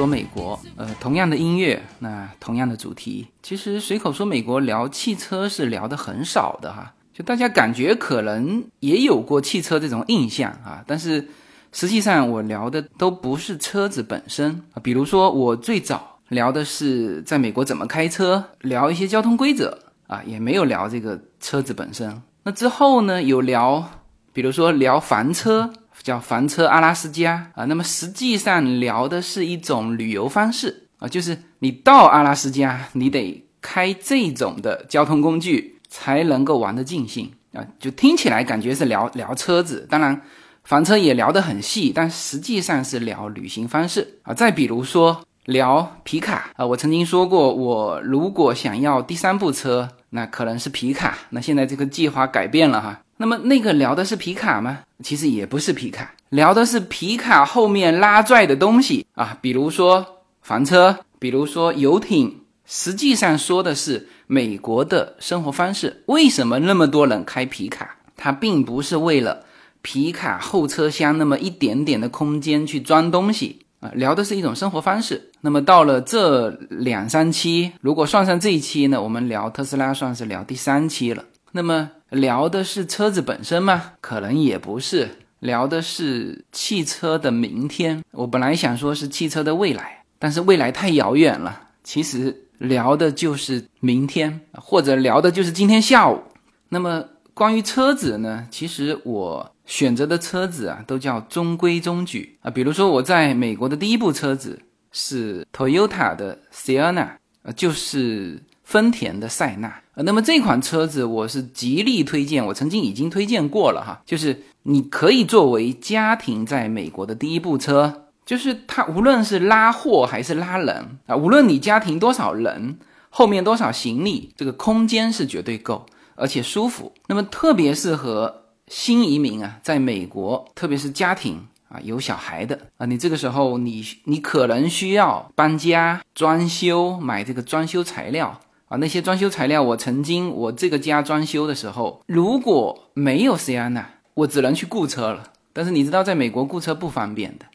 [0.00, 11.28] 说美国，呃，同样的音乐，那同样的主题，其实随口说美国聊汽车是聊的很少的哈，就大家感觉可能也有过汽车这种印象啊，但是
[11.70, 22.22] 实际上我聊的都不是车子本身啊，比如说我最早聊的是在美国怎么开车，聊一些交通规则啊，也没有聊这个车子本身。
[22.42, 23.86] 那之后呢，有聊，
[24.32, 25.70] 比如说聊房车。
[26.02, 27.50] 叫房车阿拉斯加。
[27.54, 30.88] 啊，那么实际上聊的是一种旅游方式。
[30.98, 37.32] 啊，就是你到阿拉斯加，你得开这种的交通工具才能够玩得尽兴。
[37.52, 40.20] 啊，就听起来感觉是聊聊车子，当然
[40.62, 44.18] 房车也聊得很细，但实际上是聊旅行方式。
[44.22, 44.34] 啊。
[44.34, 46.50] 再比如说聊皮卡。
[46.56, 53.00] 啊，我曾经说过，我如果想要第三部车，那可能是皮卡，那现在这个计划改变了哈。
[53.20, 54.78] 那么那个聊的是皮卡吗？
[55.04, 62.38] 其实也不是皮卡，聊的是皮卡后面拉拽的东西啊，比如说房车，比如说游艇。
[62.64, 66.02] 实际上说的是美国的生活方式。
[66.06, 67.96] 为什么那么多人开皮卡？
[68.16, 69.44] 它并不是为了
[69.82, 75.30] 皮卡后车厢那么一点点的空间去装东西啊，聊的是一种生活方式。
[75.42, 81.24] 那么到了这两三期，如果算上这一期呢，我们聊特斯拉算是聊第三期了。
[81.52, 81.90] 那么。
[82.10, 83.92] 聊的是车子本身吗？
[84.00, 85.08] 可能也不是，
[85.38, 88.02] 聊的是汽车的明天。
[88.10, 91.68] 我本来想说是汽车的未来，但是未来太遥远了。
[91.84, 96.20] 其实聊的就是明天，或者聊的就是今天下午。
[96.68, 98.46] 那么关于车子呢？
[98.50, 102.50] 其实我选择的车子啊，都叫中规中矩啊。
[102.50, 104.60] 比如说我在美国的第一部车子
[104.90, 107.10] 是 Toyota 的 Sienna，
[107.42, 108.42] 呃，就是。
[108.70, 122.78] 丰田的塞纳，那么这款车子我是极力推荐，我曾经已经推荐过了哈，就是你可以作为家庭在美国的第一部车，就是它无论是拉货还是拉人啊，无论你家庭多少人，
[123.08, 131.44] 后面多少行李，这个空间是绝对够，而且舒服，那么特别适合新移民啊，在美国，特别是家庭。
[131.70, 138.40] 啊，有小孩的啊，你这个时候你你可能需要搬家、装修，买这个装修材料。
[138.70, 143.82] 啊，那些装修材料，我曾经我这个家装修的时候，如果没有 Sienna，
[144.14, 145.24] 我只能去雇车了。
[145.52, 147.46] 但是你知道，在美国雇车不方便的，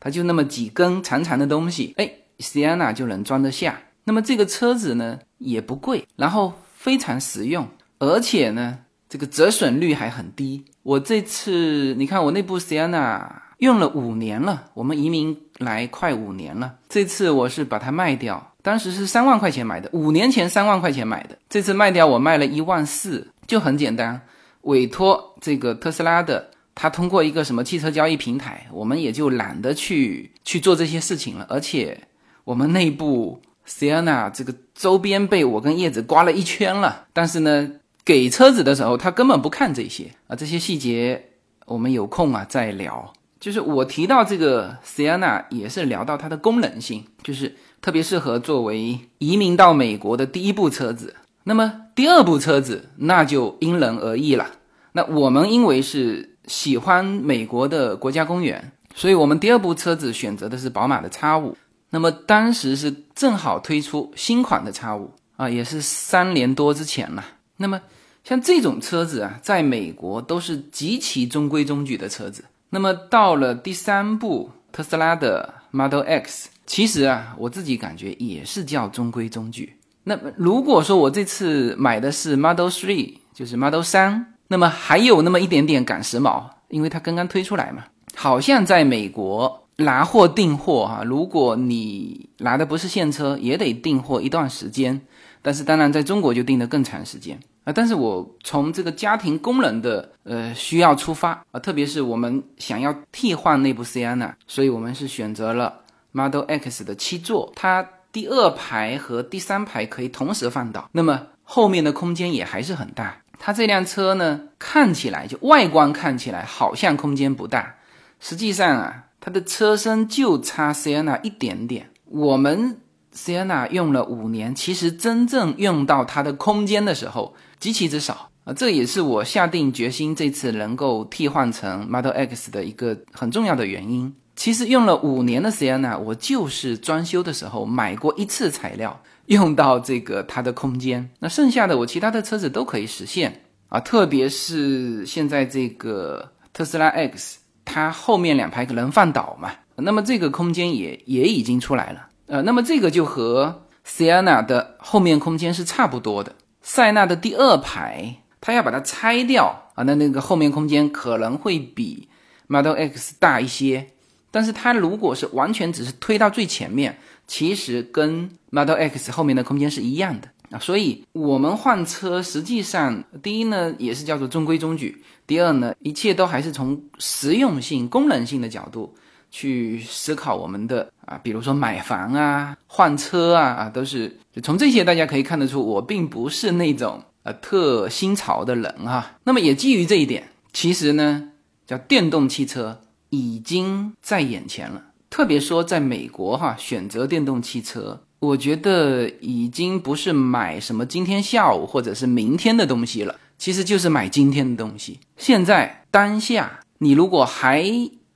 [0.00, 3.78] 它就那么几根长长的东西，哎，Sienna 就能装得下。
[4.04, 7.68] 那么这个车子呢也不贵，然后非常实用，
[7.98, 8.78] 而且呢
[9.10, 10.64] 这个折损率还很低。
[10.82, 13.20] 我这次你看我那部 Sienna
[13.58, 18.51] 用了五年了，我们移民来快五年了，这次我是把它卖掉。
[18.62, 24.20] 当时是三万块钱买的，五年前三万块钱买的，这次卖掉我卖了一万四，就很简单，
[24.60, 31.44] 委托这个特斯拉的，他通过一个什么汽车交易平台，我们也就懒得去去做这些事情了。
[31.50, 31.98] 而且
[32.44, 37.68] 我们内部 Sienna 这个周边被我跟叶子刮了一圈了，但是呢，
[38.04, 41.30] 给车子的时候他根本不看这些啊，这些细节
[41.66, 43.12] 我们有空啊再聊。
[43.40, 47.56] 就是我提到这个 Sienna 也是聊到它的功能性，就是。
[47.82, 54.46] 特别适合作为移民到美国的第一部车子，那么第二部车子那就因人而异了。
[54.92, 61.56] 那我们因为是喜欢美国的国家公园，所以我们第二部车子选择的是宝马的 X 五。
[61.90, 67.24] 那么当时是正好推出新款的 X 五啊，也是三年多之前了。
[67.56, 67.80] 那么
[68.22, 72.44] 像这种车子啊，在美国都是极其中规中矩的车子。
[72.70, 76.48] 那么到了第三部特斯拉的 Model X。
[76.66, 79.76] 其实啊，我自己感觉也是叫中规中矩。
[80.04, 87.84] 那么如果说我这次买的是 Model Three，就是 Model 三，那么还有那么一点点赶时髦，因为它刚刚推出来嘛。
[88.14, 95.00] 好像在美国拿货订货哈，如果你拿的不是现车，也得订货一段时间。
[95.40, 97.72] 但是当然在中国就订的更长时间啊。
[97.72, 105.80] 但是我从这个家庭功能的呃需要出发啊，特别是我们想要替换那部 CNA 所以我们是选择了。
[106.12, 113.18] Model X 的七座，它第二排和第三排可以同时放倒，那么后面的空间也还是很大。
[113.38, 117.74] 它这辆车呢，看起来就外观看起来好像空间不大，
[118.20, 121.90] 实际上啊，它的车身就差 Sienna 一点点。
[122.04, 122.78] 我们
[123.12, 134.14] Sienna 用了五年，其实真正用到它的空间的时候极其之少啊，这也是我下定决心这次能够替换成 Model X 的一个很重要的原因。
[134.34, 141.10] 其实用了五年的时间呢，我就是装修的时候买过一次材料，用到这个它的空间。
[141.20, 152.08] 那剩下的我其他的车子都可以实现啊，特别是现在这个特斯拉 X，它后面两排可能放倒嘛，那么这个空间也也已经出来了。
[152.26, 156.34] 呃，那么这个就和 Sienna 的后面空间是差不多的。
[156.62, 162.08] 塞纳的第二排，它要把它拆掉啊，那那个后面空间可能会比
[162.46, 163.88] Model X 大一些。
[164.32, 166.98] 但是它如果是完全只是推到最前面，
[167.28, 170.58] 其实跟 Model X 后面的空间是一样的啊。
[170.58, 178.94] 所以我们换车，实际上第一呢也是叫做中规中矩，第二呢一切都还是从实用性、功能性的角度
[179.30, 189.18] 去思考我们的啊，比如说买房啊、换车啊啊，都是就从这些大家可以看得出，我并不是那种呃特新潮的人啊。
[189.24, 191.30] 那么也基于这一点，其实呢
[191.66, 192.80] 叫电动汽车。
[193.12, 204.98] 已经在眼前了，特别说在美国哈，选择电动汽车，我觉得已经不是买什么今天下午或者是明天的东西了，其实就是买今天的东西。
[205.18, 207.62] 现在当下，你如果还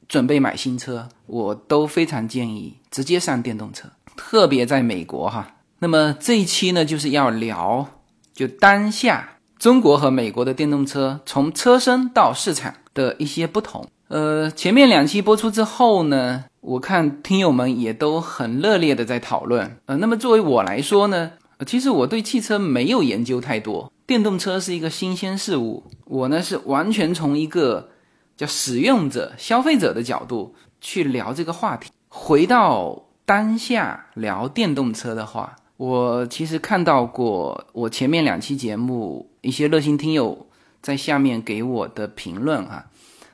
[0.08, 5.56] 准备买新车，我都非常建议直接上电动车，特别在美国哈。
[5.80, 7.86] 那么这一期呢，就是要聊
[8.32, 13.86] 就当下中国和美国的电动车从车身到市场的一些不同。
[14.08, 19.76] 呃，前面两期播出之后呢，我看听友们也都很热烈的在讨论。
[19.86, 21.32] 呃，那么作为我来说呢，
[21.66, 27.88] 其实我对汽车没有研究太多，电动车是一个新鲜事物，我呢是完全从一个
[28.36, 31.90] 叫使用者、消费者的角度去聊这个话题。
[32.08, 40.45] 回到当下聊电动车的话，我其实看到过我前面两期节目一些热心听友
[40.86, 42.86] 在下面给我的评论啊。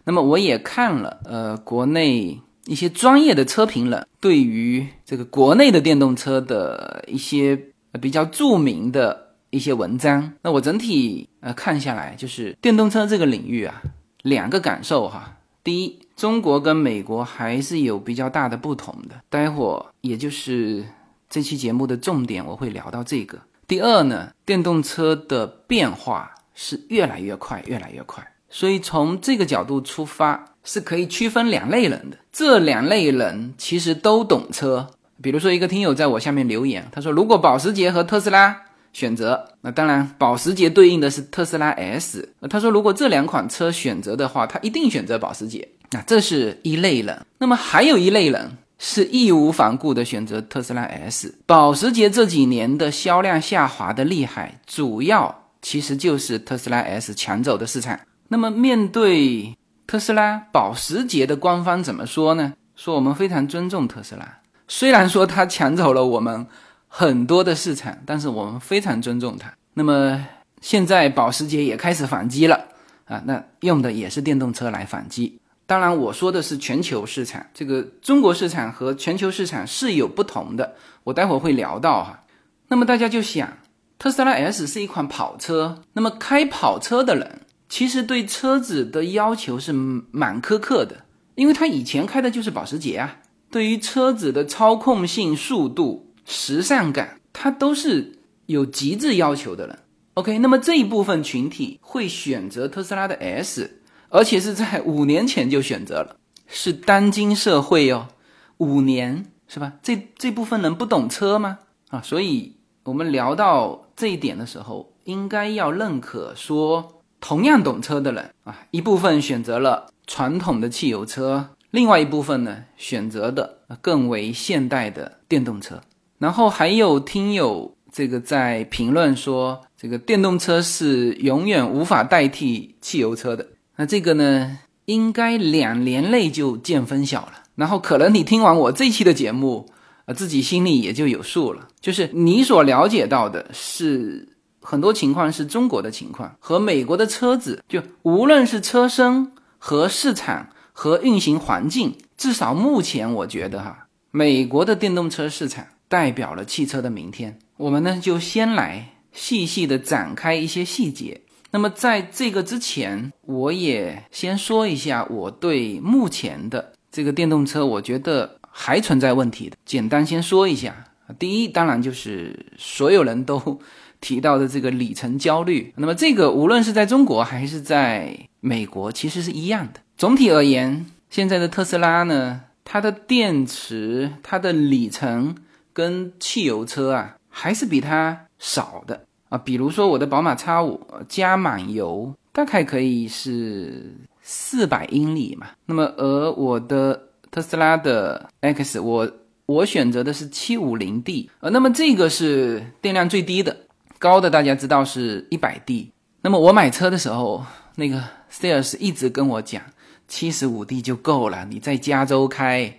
[0.04, 7.60] 那么我也看了，呃，国内一些专业的车评人对于这个国内的电动车的一些
[8.00, 10.32] 比较著名的一些文章。
[10.40, 13.82] 那我整体呃看下来，就是电动车这个领域啊，
[14.22, 15.36] 两个感受哈。
[15.62, 19.16] 第一，中国跟美国还是有比较大的不同的。
[19.28, 20.82] 待会儿也就是
[21.28, 23.38] 这期节目的重点，我会聊到这个。
[23.68, 28.26] 第二呢，电动车的变化是越来越快，越来越快。
[28.48, 32.16] 所以从这个角度出发，是可以区分两类人的。
[32.30, 34.88] 这两类人其实都懂车。
[35.22, 38.60] 比如说，一个听友在我下面留言，他说：“如果保时捷和特斯拉
[38.92, 42.28] 选择，那当然保时捷对应的是特斯拉 S。
[42.50, 45.66] 他说，如果这两款车选择的话，他一定选择保时捷。
[45.92, 47.24] 那这是一类人。
[47.38, 51.34] 那么还有一类人是义无反顾的选择特斯拉 S。
[51.46, 57.98] 保时捷这几年的销量下滑的厉害，主要其实就是特斯拉 S 抢走的市场。”
[58.28, 59.56] 那么，面对
[59.86, 62.52] 特斯拉、保时捷的官方怎么说呢？
[62.74, 66.46] 说我们非常尊重特斯拉，虽然说它抢走了我们
[66.88, 69.52] 很多的市场，但是我们非常尊重它。
[69.74, 70.26] 那么
[70.60, 72.68] 现在保时捷也开始反击了
[73.04, 75.38] 啊，那用的也是电动车来反击。
[75.66, 80.74] 当然，我说的是全球市场，这个中国市场和全球市场是有不同的，
[81.04, 82.24] 我待会儿会聊到哈。
[82.68, 83.58] 那么大家就想，
[84.02, 87.42] 特斯拉 S 是一款跑车，那么开跑车的人。
[87.68, 91.04] 其实对车子的要求是蛮苛刻的，
[91.36, 93.18] 因为他以前开的就是保时捷啊。
[93.48, 99.78] 对于车子的操控性、速度、时尚感，他都是有极致要求的人。
[100.14, 106.16] OK，那么这一部分群体会选择特斯拉的 S，而且是在五年前就选择了，
[106.48, 108.08] 是当今社会哦，
[108.56, 109.74] 五年是吧？
[109.80, 111.60] 这这部分人不懂车吗？
[111.90, 117.00] 啊，所以我们聊到这一点的时候，应该要认可说。
[117.20, 125.80] 同样懂车的人啊，一部分选择了传统的汽油车，另外一部分呢选择的更为现代的电动车。
[126.18, 133.46] 然后还有听友这个在评论说，这个电动车是永远无法代替汽油车的。
[133.76, 137.34] 那这个呢，应该两年内就见分晓了。
[137.54, 139.68] 然后可能你听完我这期的节目，
[140.06, 141.68] 呃，自己心里也就有数了。
[141.80, 144.28] 就是你所了解到的是。
[144.64, 157.40] 很多情况是中国的情况和美国的车子，就无论是车身和市场和运行环境，至少目前我觉得哈，美国的电动车市场代表了汽车的明天。
[157.56, 161.22] 我们呢就先来细细的展开一些细节。
[161.50, 169.56] 那么在这个之前，我也先说一下我对目前的这个电动车，我觉得还存在问题的。
[169.64, 170.84] 简单先说一下，
[171.18, 173.60] 第一，当然就是所有人都。
[174.02, 179.78] 提到的这个里程焦虑，那么这个无论是在中国还是在美国，其实是一样的。
[179.96, 185.36] 总体而言，现在的特斯拉呢，它的电池、它的里程
[185.72, 189.38] 跟汽油车啊，还是比它少的啊。
[189.38, 197.00] 比如说我的宝马 X5 加满油大概可以是四百英里嘛，那么而我的
[197.32, 199.10] 特斯拉的 X，我
[199.46, 203.56] 我选择的是七五零 D，呃，那么这个是电量最低的，
[203.98, 205.90] 高的大家知道是一百 D。
[206.20, 207.42] 那么我买车的时候，
[207.76, 209.62] 那个 sales 一直跟我讲，
[210.06, 212.76] 七十五 D 就够了，你在加州开，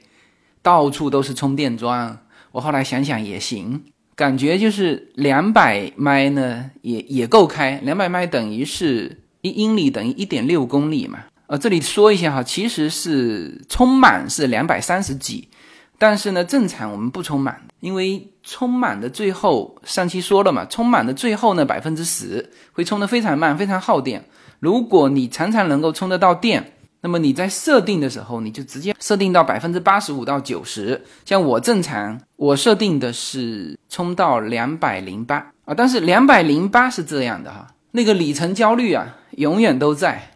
[0.62, 2.20] 到处都是充电桩。
[2.52, 3.84] 我后来想想也行，
[4.16, 11.24] 感觉就是两百迈呢，也也够开，两百迈等于是一英里等于一点六公里嘛。
[11.48, 15.50] 呃，这里说一下哈，其实是充满是两百三十几，
[15.98, 24.24] 但是呢，正常我们不充满，因为充满的最后上期说了嘛，充满的最后呢百分之十会充得非常慢，非常耗电。
[24.60, 31.04] 如果你常常能够充得到电，那么你在设定的时候，你就直接设定到百分之八十五到九十。
[31.26, 40.30] 像我正常，我设定的是充到两百零八啊，但是两百零八是这样的哈，那个里程焦虑啊，永远都在。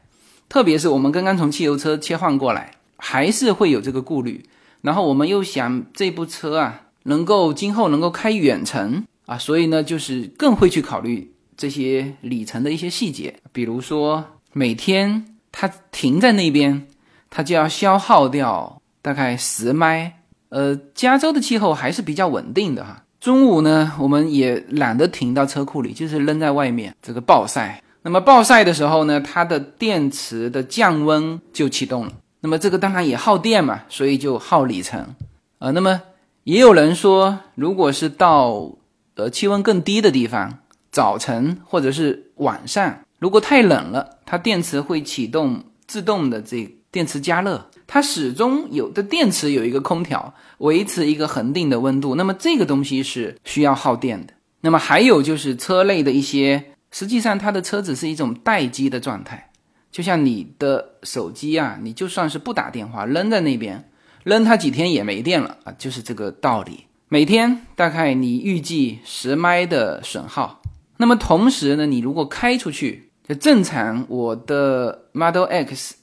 [0.49, 4.43] 特别是我们刚刚从汽油车切换过来，还是会有这个顾虑。
[4.81, 13.35] 然后我们又想这部车啊，能够今后能够开远程啊，所以呢，就是更会去考虑这些里程的一些细节。
[13.51, 14.23] 比如说
[14.53, 16.87] 每天它停在那边，
[17.29, 20.19] 它就要消耗掉大概十迈。
[20.49, 23.03] 呃，加州的气候还是比较稳定的哈。
[23.19, 27.81] 中午呢，我们也懒得停到车库里，就是扔在外面这个暴晒。
[28.07, 32.13] 那么暴晒的时候呢，它的电池的降温就启动了。
[32.39, 35.13] 那么这个当然也耗电嘛，所以就耗里程。
[35.59, 36.01] 呃，那么
[36.45, 38.71] 也有人说，如果是到
[39.15, 40.59] 呃气温更低的地方，
[40.89, 47.69] 早晨或者是晚上，如果太冷了，它电池会启动自动的这电池加热。
[47.87, 52.15] 它始终有的电池有一个空调，维持一个恒定的温度。
[52.15, 54.33] 那么这个东西是需要耗电的。
[54.61, 56.63] 那么还有就是车内的一些。
[56.91, 59.51] 实际上，它的车子是一种待机的状态，
[59.91, 63.89] 就像你的手机啊，你就算是不打电话，扔在那边，
[64.23, 66.85] 扔它几天也没电了啊，就是这个道理。
[67.09, 70.61] 每天大概你预计十迈的损耗，
[70.97, 75.95] 那么同时呢，你如果开出去，就正常我的 Model X，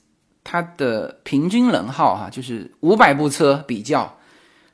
[0.42, 4.18] 它的平均能耗哈，就是五百部车比较，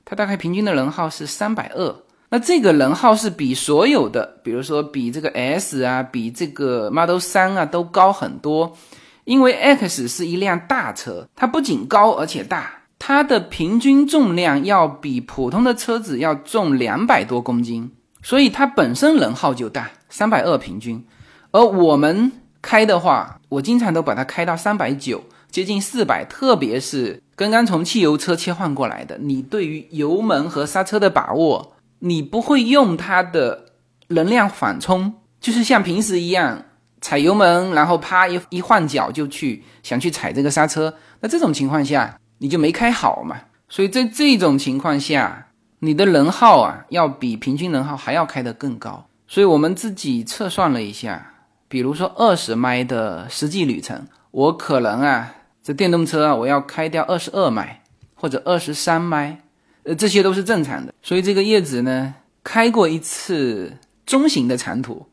[0.04, 1.96] 它大概平均的能耗是三百二。
[2.32, 8.76] 那这个能耗是比所有的，比如说比这个 S 啊，比这个 Model 三啊都高很多，
[9.24, 12.70] 因为 X 是一辆大车，它不仅高而且大，
[13.00, 17.90] 它的平均重量要比普通的车子要重两百多公斤，
[18.22, 21.04] 所以它本身能耗就大，三百二平均。
[21.50, 22.30] 而我们
[22.62, 25.20] 开的话，我经常都把它开到三百九，
[25.50, 31.72] 接近四百，特别是刚刚从汽油车切换过来的，你对于油门和刹车的把握。
[32.00, 33.66] 你不会用它的
[34.08, 36.64] 能量缓冲，就是像平时一样
[37.00, 40.92] 踩油门，然后啪一一换脚就去想去踩这个刹车。
[41.20, 43.36] 那这种情况下你就没开好嘛。
[43.68, 45.46] 所以在这种情况下，
[45.78, 49.06] 你的能耗啊要比平均能耗还要开得更高。
[49.28, 51.34] 所以我们自己测算了一下，
[51.68, 57.82] 比如说二十迈的实际旅程，我可能啊这电动车啊我要开掉二十二迈
[58.14, 59.42] 或者二十三迈。
[59.84, 63.72] 呃，这些都是正常的，所以这个叶子呢，开过一次
[64.04, 65.06] 中型的长途，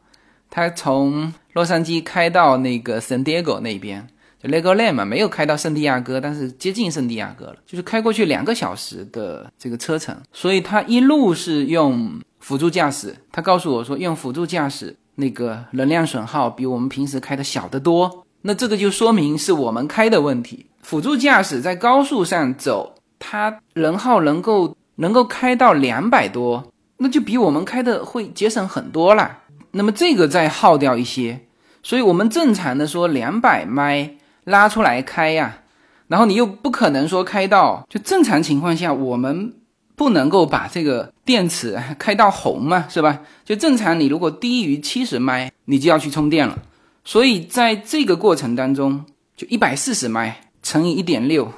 [0.49, 4.05] 他从洛杉矶开到那个圣地亚哥那边，
[4.43, 22.95] 就 Legoland 嘛，没有开到圣地亚哥，但是接近圣地亚哥了，就是开过去两个小时的这个车程，所以他一路是用辅助驾驶，他告诉我说用辅助驾驶那个能量损耗比我们平时开的小得多，那这个就说明是我们开的问题，辅助驾驶在高速上走。
[23.19, 29.39] 它能耗能够能够开到两百多，那就比我们开的会节省很多了。
[29.71, 31.41] 那么这个再耗掉一些，
[31.83, 35.59] 所以我们正常的说两百迈拉出来开呀，
[36.07, 39.53] 然后你又不可能说开到就正常情况下，我们
[39.95, 43.19] 不能够把这个电池开到红嘛，是吧？
[43.43, 46.57] 就正常你如果低于七十迈，你就要去充电了。
[47.03, 49.05] 所以在这个过程当中，
[49.35, 51.51] 就一百四十迈乘以一点六。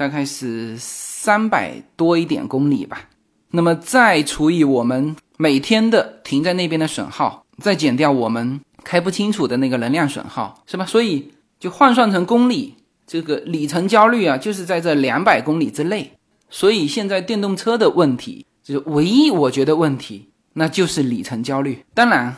[0.00, 3.02] 大概是三百多一点公里吧，
[3.50, 10.86] 那么再除以我们每天的停在那边的损耗，再减掉我们开不清楚的那个能量损耗，是吧？
[10.86, 12.76] 所以就换算成公里，
[13.06, 16.10] 这个里程焦虑啊，就是在这两百公里之内。
[16.48, 21.84] 所以现在电动车的问题，就是唯一我觉得问题，那就是里程焦虑。
[21.92, 22.34] 当然，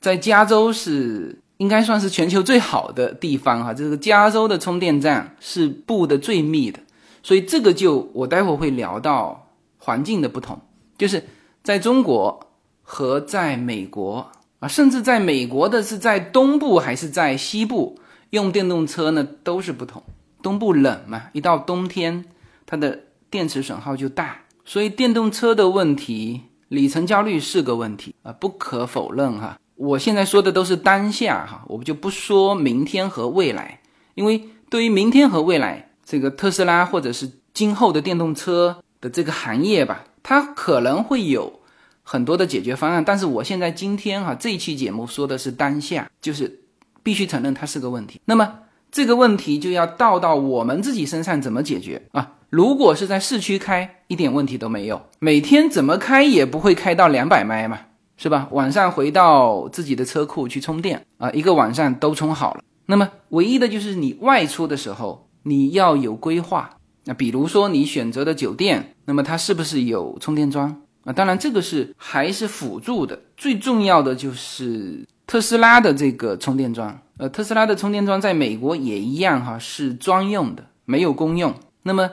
[0.00, 1.38] 在加州是。
[1.58, 6.78] 应该算是全球最好的地方哈，这个加州的充电站是布的最密的，
[7.28, 10.58] 所以这个就我待会会聊到环境的不同，
[10.96, 11.22] 就是
[11.62, 12.48] 在中国
[12.80, 14.30] 和在美国
[14.60, 17.98] 啊，甚至在美国的是在东部还是在西部
[18.30, 20.02] 用电动车呢，都是不同。
[20.40, 22.24] 东部冷嘛，一到冬天，
[22.64, 24.38] 它的电池损耗就大。
[24.64, 29.58] 所以电动车的问题，里程焦虑是个问题啊，不可否认哈。
[29.74, 33.80] 我现在说的都是当下哈，我们就不说明天和未来，
[34.14, 41.60] 因为对于明天和未来，这个特斯拉或者是今后的电动车的这个行业吧，它可能会有
[42.02, 43.04] 很多的解决方案。
[43.04, 46.60] 但是我现在今天哈这一期节目说的是当下，就是
[47.02, 48.18] 必须承认它是个问题。
[48.24, 48.60] 那么
[48.90, 52.36] 这个问题就要倒到我们自己身上怎么解决啊？
[52.48, 57.80] 如果是在市区开，一点问题都没有，每天怎么开也不会开到两百迈嘛，
[58.16, 58.48] 是吧？
[58.52, 62.62] 晚上回到自己的车库去充电啊，一个晚上都充好了。
[62.86, 66.70] 那么唯一的就是你外出的时候，你要有规划。
[67.04, 71.12] 那比如说你选择的酒店，那么它是不是有充电桩啊？
[71.12, 77.00] 当然这个是还是辅助的，最重要的就是特斯拉的这个充电桩。
[77.16, 81.54] 呃，特斯拉的充电桩在美国也一样哈，是专用的，没有公用。
[81.82, 82.10] 那么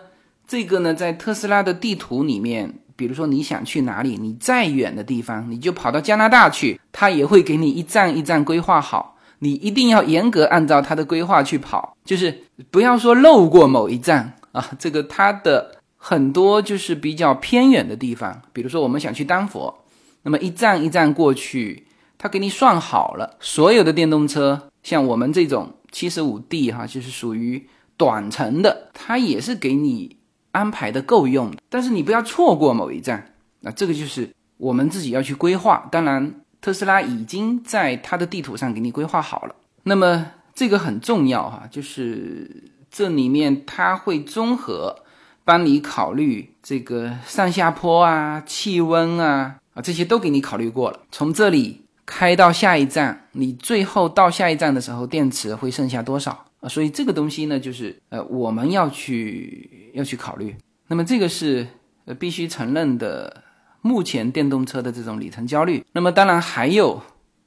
[0.47, 9.14] 这个呢，在特斯拉的地图里面，比如说你想去哪里，你再远的地方，你就跑到加拿大去，它也会给你一站一站规划好，
[9.45, 12.35] 你一定要严格按照它的规划去跑，就是
[12.71, 14.71] 不要说漏过某一站啊。
[14.79, 19.83] 这个它的很多就是比较偏远的地方，比如说我们想去丹佛，
[20.23, 21.85] 那么一站一站过去，
[22.17, 24.59] 它给你算好了，所有的电动车。
[24.81, 30.17] 像我们这种七十五 D 哈，就是属于短程的，它也是给你
[30.53, 31.57] 安排的够用的。
[31.69, 35.87] 但是你不要错过某一站，那这个就是我们自己要去规划。
[35.91, 36.33] 当然，
[36.65, 39.55] 特斯拉已经在它的地图上给你规划好了。
[39.83, 45.03] 那么这个很重要哈，就是这里面它会综合
[45.43, 51.01] 帮你考虑这个上下坡啊、气温啊啊这些都给你考虑过了。
[51.11, 51.81] 从这里。
[52.07, 56.69] 开到下一站，你最后到下一站的时候，电池会剩下多少啊？
[56.69, 60.55] 所以这个东西呢，就是呃，我们要去要去考虑。
[60.85, 61.65] 那么这个是
[62.05, 63.44] 呃必须承认的，
[63.85, 65.85] 目前电动车的这种里程焦虑。
[65.91, 66.99] 那么当然还有，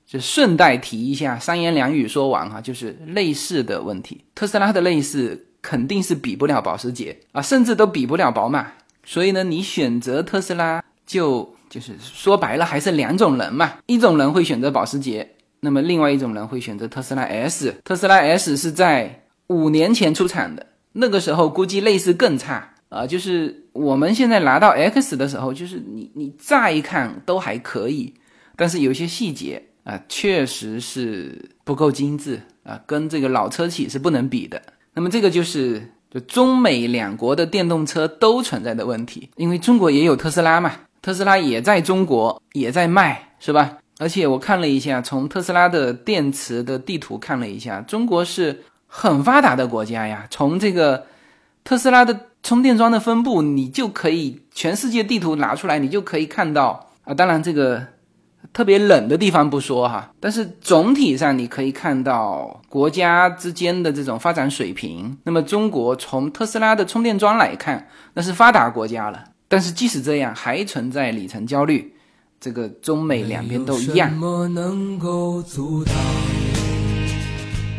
[0.07, 4.23] 就顺带提一下，三言两语说完哈，就是内饰的问题。
[4.37, 8.69] 特斯拉的内饰肯定是比不了保时捷啊，甚至都比不了宝马。
[9.05, 11.55] 所以呢，你选择特斯拉就。
[11.71, 13.75] 就是说白了，还是两种人嘛。
[13.85, 15.29] 一种人会选择保时捷，
[15.61, 17.75] 那么另外一种人会选择特斯拉 S。
[17.85, 23.07] 特斯拉 S 是在五年前出产的，那个时候估计类似更差啊。
[23.07, 28.15] 就是我们现在拿到 X 的时候，就是你你乍一看都还可以，
[28.57, 34.61] 但是有些细节啊，确实是不够精致啊，跟这个老车企是不能比的。
[34.95, 40.73] 那么这个就是就中美两国的电动车都存在的问题，因为中国也有特斯拉嘛。
[41.01, 43.79] 特斯拉也在中国也在卖，是吧？
[44.01, 50.27] 而且我看了一下，从特斯拉的电池的地图看了一下，中国是很发达的国家呀。
[50.31, 51.07] 从这个
[51.63, 57.13] 特斯拉的充电桩的分布，你就可以全世界地图拿出来，你就可以看到啊。
[57.13, 57.85] 当然，这个
[58.53, 65.19] 特别冷的地方不说哈，但是总体上你可以看到国家之间的这种发展水平。
[65.25, 69.25] 那么，中国从特斯拉的充电桩来看，那是发达国家了。
[69.49, 71.95] 但是即使这样，还存在里程焦虑，
[72.41, 74.11] 这个中美两边都一样。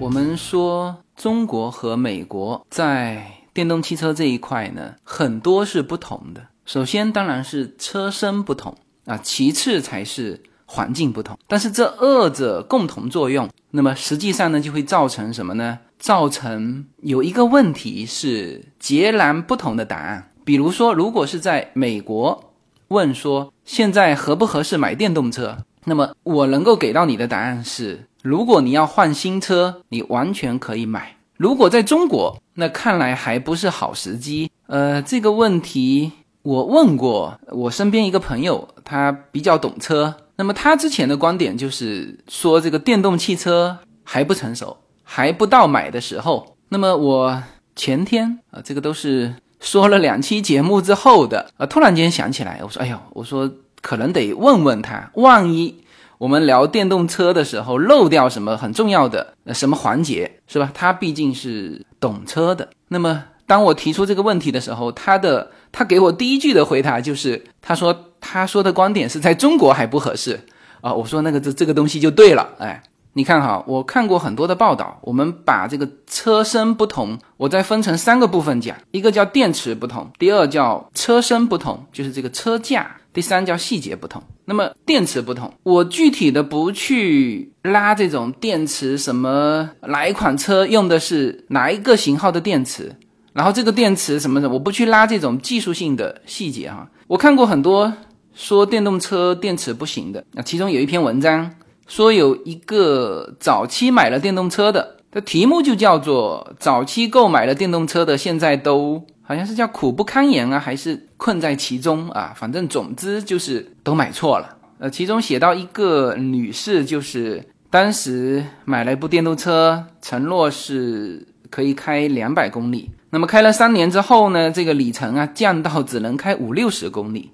[0.00, 6.40] 我们说中国和美国在电动汽车这一块呢，很多是不同的。
[6.64, 11.36] 首先当然是车身不同啊，其次才是环境不同。
[11.48, 15.80] 但是这二者共同作用，那么实际上呢，就会造成什么呢？
[15.98, 20.30] 造成有一个问题是截然不同的答案。
[20.44, 22.54] 比如说，如果是在美国
[22.86, 25.58] 问说现在合不合适买电动车，
[25.88, 31.00] 那么我能够给到你的答案是：如果你要换新车，你完全可以买；
[31.36, 34.50] 如果在中国，那看来还不是好时机。
[34.66, 40.14] 呃，这个问题我问过我身边一个朋友，他比较懂车。
[40.36, 46.54] 那么他之前的观点就是说，这个电动汽车还不成熟，还不到买的时候。
[46.68, 47.42] 那么我
[47.74, 55.82] 前天啊，这个都是说了两期节目之后的啊，突然间想起来，我说：“哎呦，我说可能得问问他，万一
[56.18, 60.70] 我们聊电动车的时候漏掉什么很重要的什么环节，是吧？
[60.74, 62.68] 他毕竟是懂车的。
[62.88, 70.40] 那么当我提出这个问题的时候，他的他给我第一句的回答就是，他说他说的观点是在中国还不合适
[70.80, 70.92] 啊。
[70.92, 72.82] 我说那个这这个东西就对了，哎。”
[73.14, 84.22] 你看哈，我看过很多的报道，我们把这个车身不同，我再分成三个部分讲，一个叫电池不同，第二叫车身不同，就是这个车架，第三叫细节不同。
[84.44, 92.94] 那么电池不同，我具体的不去拉这种电池，什么哪一款车用的是哪一个型号的电池，
[93.32, 96.88] 然后这个电池什么的，我不去拉这种技术性的细节哈。
[97.06, 97.92] 我看过很多
[98.34, 101.50] 说电动车电池不行的，那其中有一篇文章。
[101.86, 112.32] 说有一个早期买了电动车的，它题目就叫做“早期购买了电动车的，现在都好像是叫苦不堪言啊，还是困在其中啊？
[112.34, 114.56] 反正总之就是都买错了。
[114.78, 127.30] 呃，其中写到一个女士，就是当时买了一部电动车，承诺是可以开两百公里，那么开了三年之后呢，这个里程啊降到只能开五六十公里，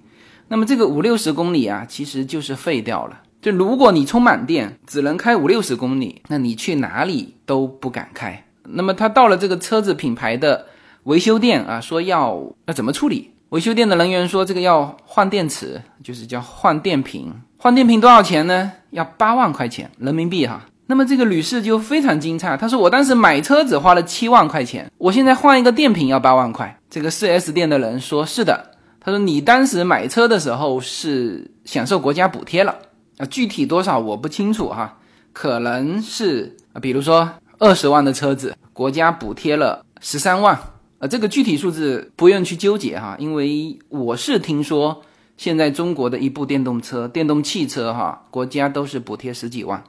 [0.48, 3.20] 那么这个五六十公里啊，其实就是废掉了。
[3.40, 8.44] 就如果你充满电只能开五六十公里，那你去哪里都不敢开。
[8.64, 10.66] 那么他到了这个车子品牌的
[11.04, 13.30] 维修店啊，说要要怎么处理？
[13.50, 17.32] 维修店的人员说这个要换电池，就是叫换电瓶。
[17.58, 18.72] 换电瓶多少钱呢？
[18.90, 20.62] 要八万块钱人民币哈。
[20.86, 26.78] 那么这个女士就非常惊诧，她说我当时买车只花了七万块钱，我现在换一个电瓶要八万块。
[26.90, 32.74] 这个 4S 店的人说是的，他说你当时买车的时候是享受国家补贴了。
[33.18, 34.98] 啊，具体多少我不清楚哈，
[35.32, 40.58] 可能是啊，比如说二十万的车子，国家补贴了十三万，
[41.06, 45.02] 这个具体数字不用去纠结哈，因为我是听说
[45.36, 49.82] 现在中国的一部电动车、电动汽车哈，国家都是补贴十几万，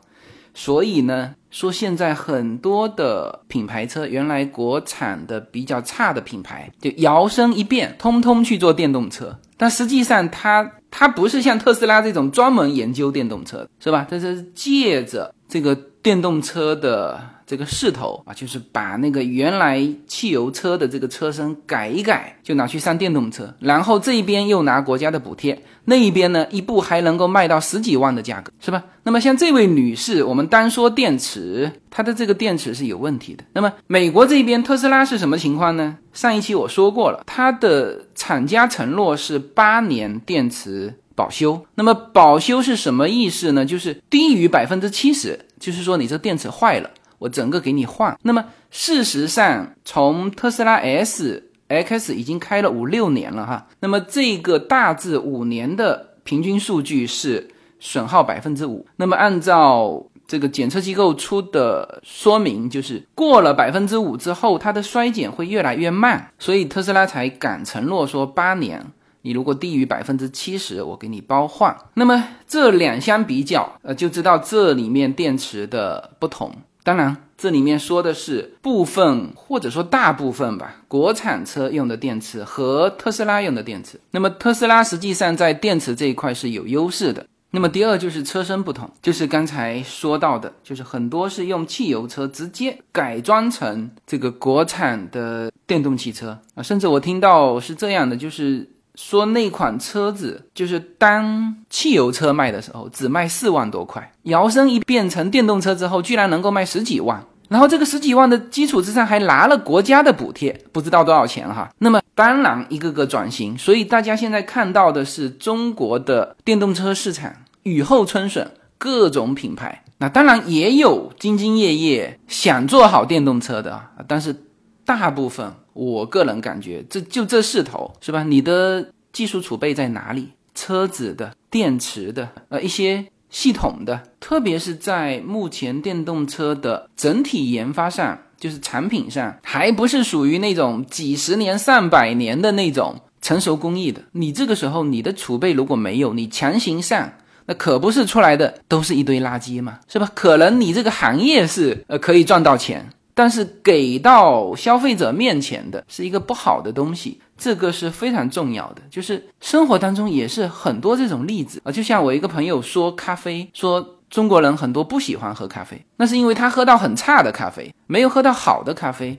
[0.53, 10.71] 所以呢，说现在很多的品牌车，原来国产的比较差的品牌，就摇身一变，通通去做电动车，但实际上它。
[10.97, 14.07] 它不是像特斯拉这种专门研究电动车，是吧？
[14.09, 17.19] 这是借着这个电动车的。
[17.47, 28.83] 这个势头啊，就是把那个原来汽油车的这个车身改一改，就拿去上电动车，然后这一边又拿国家的补贴，那一边呢，一部还能够卖到十几万的价格，是吧？
[29.03, 33.43] 那么像这位女士，我们单说电池，它的这个电池是有问题的。
[33.53, 35.97] 那么美国这边特斯拉是什么情况呢？
[36.13, 41.63] 上一期我说过了，它的厂家承诺是八年电池保修。
[41.75, 43.63] 那么保修是什么意思呢？
[43.63, 46.89] 就是低于百分之七十，就是说你这电池坏了。
[47.25, 48.15] 我整个给你换。
[48.21, 53.67] 那么事实上，从特斯拉 S X 已经开了五六年了哈。
[53.79, 58.85] 那么这个大致五年的平均数据是损耗百分之五。
[58.97, 66.31] 那么按照这个检测机构出的说明，就是过了百分之五之后，它的衰减会越来越慢。
[66.37, 68.85] 所以特斯拉才敢承诺说八年，
[69.23, 71.75] 你如果低于百分之七十，我给你包换。
[71.95, 76.53] 那么这两相比较，呃，就知道这里面电池的不同。
[76.85, 83.99] 当然，这里面说的是部分或者说大部分吧，国产车用的电池和特斯拉用的电池。
[84.11, 87.25] 那么特斯拉实际上在电池这一块是有优势的。
[87.49, 98.69] 那么第二就是车身不同，就是刚才说到的，就是很多是用汽油车直接改装成这个国产的电动汽车啊，甚至我听到是这样的，就是。
[98.95, 107.23] 说那款车子就是当汽油车卖的时候只卖四万多块，摇身一变成电动车之后，居然能够卖十几万。
[107.47, 111.69] 然后这个十几万的基础之上还拿了国家的补贴，不知道多少钱哈。
[111.77, 117.31] 那么当然一个个转型，所以大家现在看到的是中国的电动车市场
[117.61, 119.83] 雨后春笋，各种品牌。
[119.99, 124.35] 那当然也有兢兢业业想做好电动车的，但是
[124.85, 125.51] 大部分。
[125.73, 128.23] 我个人感觉，这就这势头是吧？
[128.23, 130.29] 你的技术储备在哪里？
[130.53, 144.01] 车子的电池的，呃，一些系统的，特别是在目前电动车的整体研发上，就是产品上，还不是属于那种几十年、上百年的那种成熟工艺的。
[144.13, 147.11] 你这个时候，你的储备如果没有，你强行上，
[147.47, 150.09] 那可不是出来的都是一堆垃圾嘛，是吧？
[150.15, 158.81] 可能你这个行业是呃可以赚到钱，但是给到消费者面前的是一个不好的东西，这个是非常重要的。
[158.91, 169.17] 就是生活当中也是很多这种例子啊，就像我一个朋友说咖啡，说中国人很多不喜欢喝咖啡，那是因为他喝到很差的咖啡，没有喝到好的咖啡。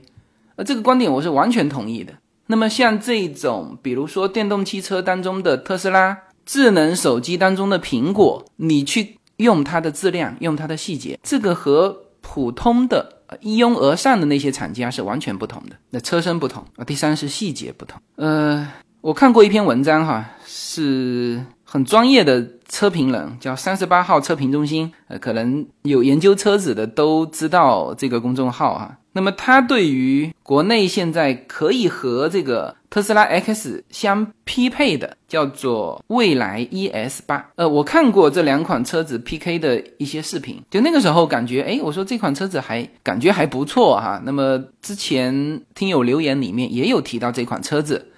[0.55, 2.13] 呃，这个观点我是完全同意的。
[2.45, 15.75] 那么像这种，比如说电动汽车当中的特斯拉，智能手机当中的苹果，你去用它的质量，用它的细节，这个和普通的一拥而上的那些厂家是完全不同的。
[15.89, 18.01] 那车身不同啊，第三是细节不同。
[18.15, 18.67] 呃，
[19.01, 28.97] 我看过一篇文章哈，是很专业的车评人，叫三十八号车评中心，呃，可能有研究车子的都知道这个公众号啊。
[29.13, 37.49] 那么，它对于国内现在可以和这个特斯拉 X 相匹配的，叫做蔚来 ES 八。
[37.55, 44.21] 呃，我看过这两款车子 PK 的一些视频，就那个时候感觉，哎，我说这款车子还感觉还不错哈。
[44.23, 48.11] 那么之前听友留言里面也有提到这款车子，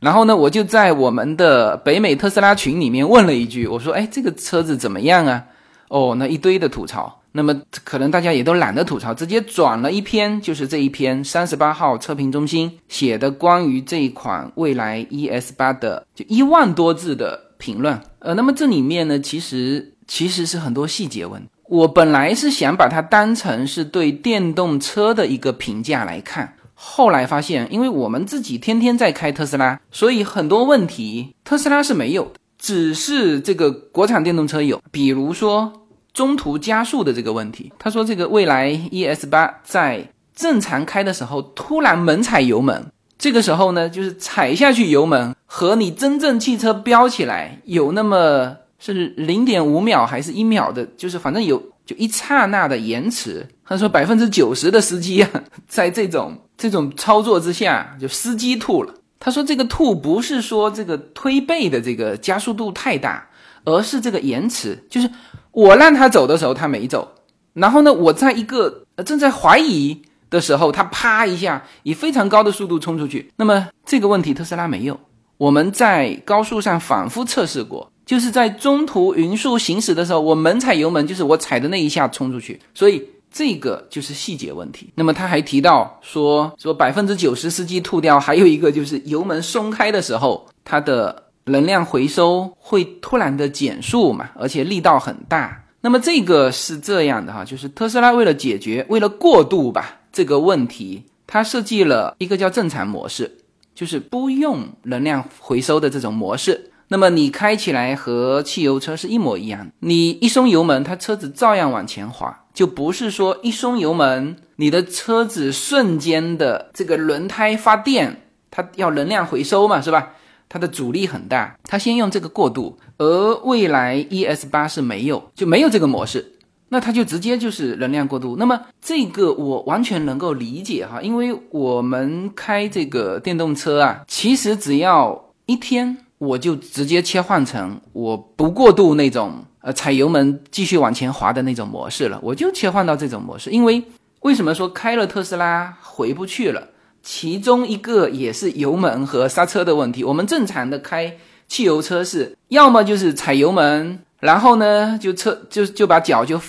[0.00, 5.44] 然后呢，我就在我们的北美特斯拉群里面问了一句，我说，哎，这个车子怎么样啊？
[5.88, 7.22] 哦，那一堆的吐槽。
[7.32, 7.54] 那么
[7.84, 18.00] 可能大家也都懒得吐槽，直接转了一篇，就是这一篇三十八号测评中心写的关于这一款蔚来 ES 八的，就一万多字的评论。
[18.20, 21.42] 呃，那么这里面呢，其实其实是很多细节问。
[21.68, 35.72] 我本来是想把它当成是对电动车的一个评价来看，后来发现，因为我们自己天天在开特斯拉，所以很多问题特斯拉是没有的，只是这个国产电动车有，比如说。
[36.16, 42.86] 中途加速的这个问题，他说这个蔚来 ES 八在正常开的时候突然猛踩油门，
[43.18, 53.46] 这个时候呢，就是踩下去油门和你真正汽车飙起来有那么是零点五秒还是一秒的，就是反正有就一刹那的延迟。
[53.64, 55.30] 他说百分之九十的司机啊，
[55.66, 58.94] 在这种 这种操作之下，就司机吐了。
[59.18, 63.28] 他说这个吐不是说这个推背的这个加速度太大，
[63.64, 65.10] 而是这个延迟，就是。
[65.52, 67.14] 我让他走的时候，他没走。
[67.54, 73.32] 然后呢，我在一个正在怀疑的时候，他啪一下以非常高的速度冲出去。
[73.36, 75.00] 那么这个问题特斯拉没有。
[75.38, 82.58] 我们在高速上反复测试过，就是在中途匀速行驶的时候，我猛踩油门，就是我踩的那一下冲出去。
[82.72, 84.90] 所以这个就是细节问题。
[84.94, 91.24] 那么他还提到说，说百分之九十司机吐掉，还有一个就是油门松开的时候，它的。
[91.48, 95.64] 能量回收会突然的减速嘛，而且力道很大。
[95.80, 103.30] 那么这个是这样的哈，就是特斯拉为了解决、为了过渡吧这个问题，它设计了一个叫正常模式，
[103.76, 106.72] 就是不用能量回收的这种模式。
[106.88, 120.12] 那么你开起来和汽油车是一模一样，你一松油门，它车子照样往前滑，就不是说一松油门，你的车子瞬间的这个轮胎发电，它要能量回收嘛，是吧？
[120.48, 126.34] 它的阻力很大，它先用这个过渡，而蔚来 ES 八是没有，就没有这个模式，
[126.68, 128.36] 那它就直接就是能量过渡。
[128.38, 143.50] 那么这个我完全能够理解哈，因为我们开这个电动车啊，其实只要一天，我就直接切换成我不过度那种呃踩油门继续往前滑的那种模式了，我就切换到这种模式。
[143.50, 143.82] 因为
[144.20, 146.68] 为什么说开了特斯拉回不去了？
[147.02, 150.02] 其中一个也是油门和刹车的问题。
[150.02, 156.40] 我们正常的开汽油车是，要么就是踩油门，然后呢就车就就把脚就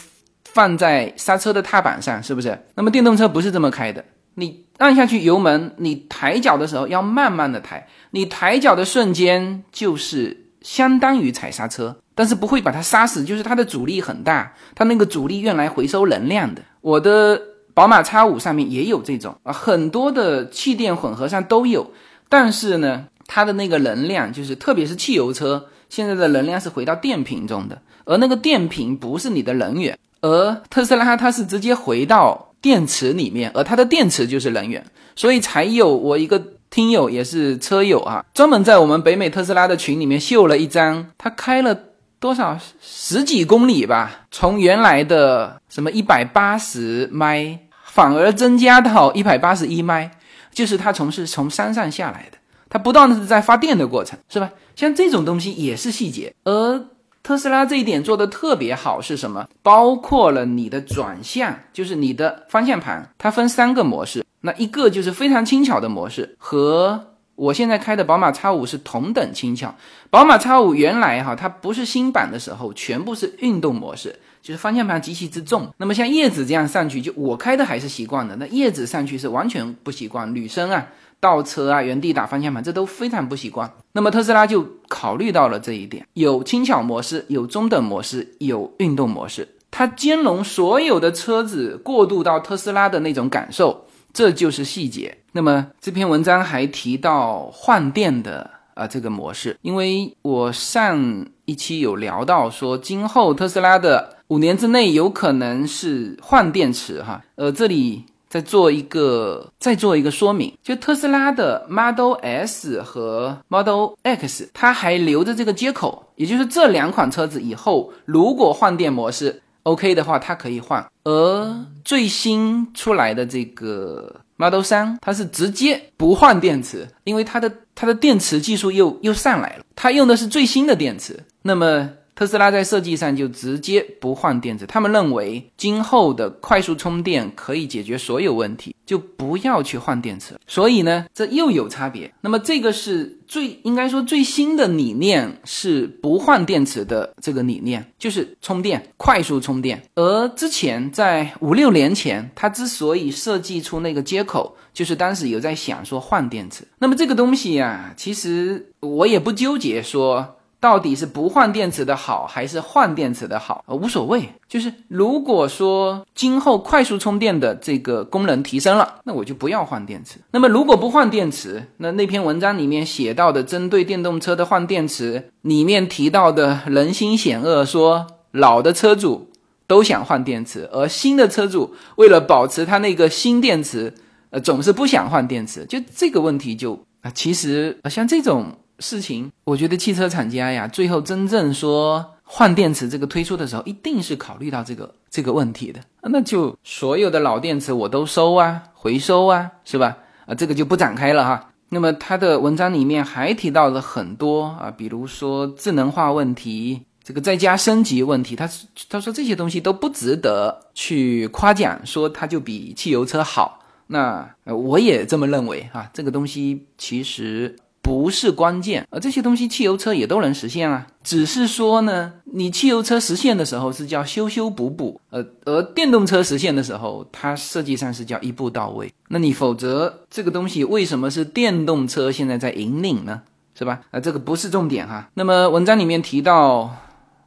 [0.46, 2.58] 放在刹车的踏板上，是不是？
[2.74, 4.04] 那么电动车不是这么开的，
[4.34, 16.62] 你按下去油门，你抬脚的时候要慢慢的抬，你抬脚的瞬间就是相当于踩刹车，但是不会把它刹死，就是它的阻力很大，它那个阻力用来回收能量的。
[16.82, 17.40] 我的。
[17.78, 21.92] 宝马 X 五上面也有这种啊，很多的气电混合上都有，
[22.28, 34.84] 但是呢，它的那个能量就是，特别是汽油车，现在的能量是回到电瓶中的，而那个电瓶不是你的能源，而特斯拉它是直接回到电池里面，而它的电池就是能源，
[35.16, 36.44] 所以才有我一个
[36.78, 41.76] 听友也是车友啊，专门在我们北美特斯拉的群里面秀了一张，他开了。
[42.20, 50.10] 多少十几公里吧，从原来的什么一百八十迈，反而增加到一百八十一迈，
[50.52, 52.38] 就是他从是从山上下来的，
[52.70, 54.50] 他不断的是在发电的过程，是吧？
[54.76, 56.86] 像这种东西也是细节，而
[57.22, 59.48] 特斯拉这一点做的特别好是什么？
[59.62, 67.14] 包括了你的转向，就是你的方向盘，它分三个模式，那一个就是非常轻巧的模式和。
[67.38, 69.76] 我现在开的宝马 X5 是同等轻巧。
[70.10, 75.72] 宝马 X5 原来哈，它不是新版的时候，全部是运动模式，就是方向盘极其之重。
[75.78, 80.34] 那么像叶子这样上去，就我开的还是习惯的，那叶子上去是完全不习惯。
[80.34, 80.88] 女生啊，
[81.20, 83.72] 倒车啊，原地打方向盘，这都非常不习惯。
[83.92, 93.86] 那么特斯拉就考虑到了这一点，有轻巧模式，有中等模式，有运动模式，它兼容所有的车子过渡到特斯拉的那种感受。
[94.18, 95.16] 这就是细节。
[95.32, 107.24] 那么这篇文章还提到换电的啊这个模式，因为我上一期有聊到说，今后特斯拉的五年之内有可能是换电池哈。
[107.36, 119.44] 呃，这里再做一个再做一个说明，就特斯拉的 Model S 和 Model X，它还留着这个接口，也就是这两款车子以后如果换电模式。
[119.68, 120.86] OK 的话，它可以换。
[121.04, 131.20] 而最新出来的这个 Model 三，它是直接不换电池，因为它的它的电池技术又又上来了，它用的是最新的电池。
[131.42, 131.90] 那么。
[132.18, 140.34] 特斯拉在设计上就直接不换电池，他们认为今后的快速充电可以解决所有问题，就不要去换电池。
[140.48, 142.12] 所以呢，这又有差别。
[142.22, 149.84] 那么这个是最应该说最新的理念是不换电池的这个理念，就是充电快速充电。
[149.94, 156.64] 而之前在五六年前，它之所以设计出那个接口，就是当时有在想说换电池。
[156.80, 160.34] 那么这个东西呀，其实我也不纠结说。
[160.60, 163.64] 到底是不换电池的好，还是换电池的好？
[163.68, 164.28] 呃，无所谓。
[164.48, 170.20] 就是如果说今后快速充电的这个功能提升了，那我就不要换电池。
[170.32, 179.30] 那么如果不换电池，那那篇文章里面写到的针对电动车的换电池里面提到的人心险恶，说老的车主
[179.68, 183.94] 都想换电池，而新的车主为了保持他那个新电池，
[184.32, 185.66] 呃，总是不想换电池。
[185.66, 188.58] 就这个问题就啊，其实啊，像这种。
[188.80, 195.80] 事情，我觉得汽车厂家呀，最后真正说换电池这个推出的时候，一定是考虑到这个这个问题的。
[196.02, 199.98] 那就所有的老电池我都收啊，回收啊，是吧？
[200.26, 201.50] 啊，这个就不展开了哈。
[201.70, 208.50] 那么他的文章里面还提到了很多啊，比如说智能化问题，这个在家升级问题，他
[208.90, 213.64] 他说这些东西都不值得去夸奖，说它就比汽油车好。
[213.88, 217.56] 那我也这么认为啊，这个东西其实。
[217.82, 228.92] 不是关键，而这些东西汽油车也都能实现啊，只是说呢，你汽油车实现的时候是叫修修补补，呃，而电动车实现的时候，它设计上是叫一步到位。
[229.08, 233.22] 那你否则这个东西为什么是电动车现在在引领呢？
[233.58, 233.80] 是吧？
[233.92, 235.10] 啊，这个不是重点哈。
[235.14, 236.76] 那么文章里面提到